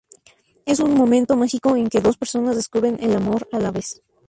[0.65, 4.01] Es un momento mágico en que dos personas descubren el amor a la vez.